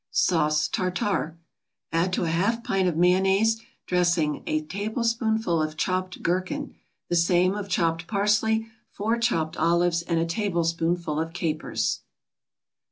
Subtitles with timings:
[0.09, 1.37] SAUCE TARTAR
[1.91, 6.73] Add to a half pint of mayonnaise dressing a tablespoonful of chopped gherkin,
[7.09, 11.99] the same of chopped parsley, four chopped olives and a tablespoonful of capers.